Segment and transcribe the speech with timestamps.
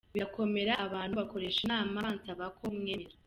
[0.13, 3.15] Birakomera abantu bakoresha inama bansaba ko mwemerera.